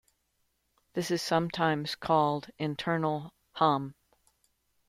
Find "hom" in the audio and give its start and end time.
3.51-3.93